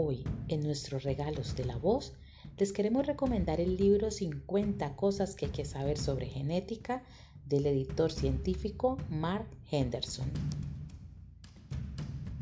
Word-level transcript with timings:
Hoy, 0.00 0.22
en 0.46 0.62
nuestros 0.62 1.02
regalos 1.02 1.56
de 1.56 1.64
la 1.64 1.76
voz, 1.76 2.12
les 2.56 2.72
queremos 2.72 3.04
recomendar 3.04 3.60
el 3.60 3.76
libro 3.76 4.12
50 4.12 4.94
cosas 4.94 5.34
que 5.34 5.46
hay 5.46 5.50
que 5.50 5.64
saber 5.64 5.98
sobre 5.98 6.26
genética 6.26 7.02
del 7.48 7.66
editor 7.66 8.12
científico 8.12 8.96
Mark 9.10 9.48
Henderson. 9.72 10.30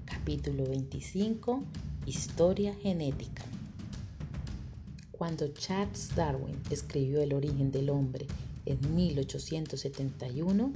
Capítulo 0.04 0.66
25. 0.66 1.62
Historia 2.04 2.74
genética. 2.74 3.42
Cuando 5.10 5.48
Charles 5.54 6.14
Darwin 6.14 6.60
escribió 6.68 7.22
El 7.22 7.32
origen 7.32 7.72
del 7.72 7.88
hombre 7.88 8.26
en 8.66 8.94
1871, 8.94 10.72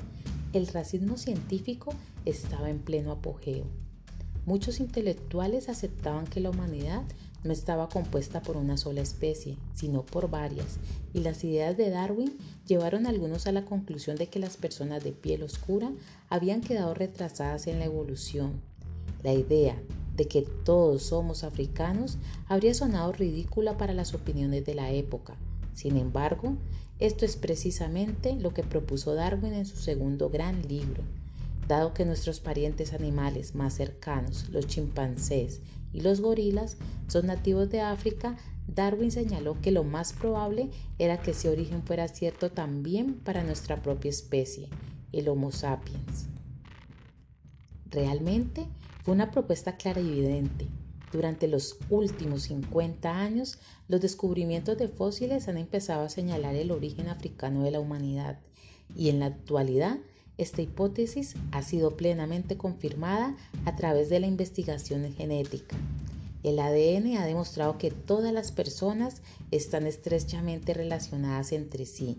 el 0.54 0.66
racismo 0.68 1.18
científico 1.18 1.92
estaba 2.24 2.70
en 2.70 2.78
pleno 2.78 3.12
apogeo. 3.12 3.66
Muchos 4.46 4.80
intelectuales 4.80 5.68
aceptaban 5.68 6.26
que 6.26 6.40
la 6.40 6.50
humanidad 6.50 7.02
no 7.44 7.52
estaba 7.52 7.88
compuesta 7.88 8.42
por 8.42 8.56
una 8.56 8.76
sola 8.76 9.00
especie, 9.00 9.56
sino 9.74 10.02
por 10.02 10.30
varias, 10.30 10.78
y 11.14 11.20
las 11.20 11.42
ideas 11.44 11.76
de 11.76 11.90
Darwin 11.90 12.36
llevaron 12.66 13.06
algunos 13.06 13.46
a 13.46 13.52
la 13.52 13.64
conclusión 13.64 14.16
de 14.16 14.28
que 14.28 14.38
las 14.38 14.56
personas 14.56 15.02
de 15.04 15.12
piel 15.12 15.42
oscura 15.42 15.90
habían 16.28 16.60
quedado 16.60 16.94
retrasadas 16.94 17.66
en 17.66 17.78
la 17.78 17.86
evolución. 17.86 18.60
La 19.22 19.32
idea 19.32 19.80
de 20.16 20.26
que 20.26 20.42
todos 20.42 21.04
somos 21.04 21.44
africanos 21.44 22.18
habría 22.46 22.74
sonado 22.74 23.12
ridícula 23.12 23.78
para 23.78 23.94
las 23.94 24.14
opiniones 24.14 24.66
de 24.66 24.74
la 24.74 24.90
época. 24.90 25.34
Sin 25.74 25.96
embargo, 25.96 26.56
esto 26.98 27.24
es 27.24 27.36
precisamente 27.36 28.34
lo 28.34 28.52
que 28.52 28.62
propuso 28.62 29.14
Darwin 29.14 29.54
en 29.54 29.64
su 29.64 29.76
segundo 29.76 30.28
gran 30.28 30.66
libro. 30.68 31.02
Dado 31.70 31.94
que 31.94 32.04
nuestros 32.04 32.40
parientes 32.40 32.92
animales 32.94 33.54
más 33.54 33.74
cercanos, 33.74 34.48
los 34.48 34.66
chimpancés 34.66 35.60
y 35.92 36.00
los 36.00 36.20
gorilas, 36.20 36.76
son 37.06 37.28
nativos 37.28 37.70
de 37.70 37.80
África, 37.80 38.36
Darwin 38.66 39.12
señaló 39.12 39.56
que 39.62 39.70
lo 39.70 39.84
más 39.84 40.12
probable 40.12 40.70
era 40.98 41.22
que 41.22 41.30
ese 41.30 41.48
origen 41.48 41.84
fuera 41.84 42.08
cierto 42.08 42.50
también 42.50 43.14
para 43.14 43.44
nuestra 43.44 43.82
propia 43.82 44.08
especie, 44.08 44.68
el 45.12 45.28
Homo 45.28 45.52
sapiens. 45.52 46.26
Realmente 47.88 48.66
fue 49.04 49.14
una 49.14 49.30
propuesta 49.30 49.76
clara 49.76 50.00
y 50.00 50.08
evidente. 50.08 50.66
Durante 51.12 51.46
los 51.46 51.76
últimos 51.88 52.42
50 52.42 53.16
años, 53.16 53.60
los 53.86 54.00
descubrimientos 54.00 54.76
de 54.76 54.88
fósiles 54.88 55.46
han 55.46 55.56
empezado 55.56 56.02
a 56.02 56.08
señalar 56.08 56.56
el 56.56 56.72
origen 56.72 57.08
africano 57.08 57.62
de 57.62 57.70
la 57.70 57.78
humanidad 57.78 58.40
y 58.96 59.08
en 59.08 59.20
la 59.20 59.26
actualidad 59.26 60.00
esta 60.40 60.62
hipótesis 60.62 61.34
ha 61.52 61.62
sido 61.62 61.98
plenamente 61.98 62.56
confirmada 62.56 63.36
a 63.66 63.76
través 63.76 64.08
de 64.08 64.20
la 64.20 64.26
investigación 64.26 65.12
genética. 65.12 65.76
El 66.42 66.58
ADN 66.58 67.18
ha 67.18 67.26
demostrado 67.26 67.76
que 67.76 67.90
todas 67.90 68.32
las 68.32 68.50
personas 68.50 69.20
están 69.50 69.86
estrechamente 69.86 70.72
relacionadas 70.72 71.52
entre 71.52 71.84
sí 71.84 72.16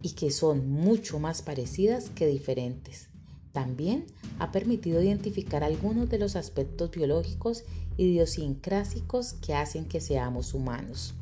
y 0.00 0.12
que 0.12 0.30
son 0.30 0.70
mucho 0.70 1.18
más 1.18 1.42
parecidas 1.42 2.08
que 2.08 2.26
diferentes. 2.26 3.08
También 3.52 4.06
ha 4.38 4.52
permitido 4.52 5.02
identificar 5.02 5.62
algunos 5.62 6.08
de 6.08 6.18
los 6.18 6.36
aspectos 6.36 6.90
biológicos 6.90 7.64
idiosincrásicos 7.98 9.34
que 9.34 9.52
hacen 9.52 9.84
que 9.84 10.00
seamos 10.00 10.54
humanos. 10.54 11.12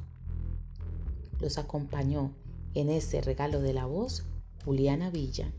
Los 1.40 1.58
acompañó 1.58 2.30
en 2.74 2.90
este 2.90 3.20
regalo 3.22 3.60
de 3.60 3.72
la 3.72 3.86
voz 3.86 4.22
Juliana 4.64 5.10
Villa. 5.10 5.50